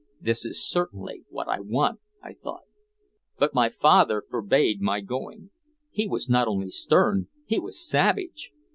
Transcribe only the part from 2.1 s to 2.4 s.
I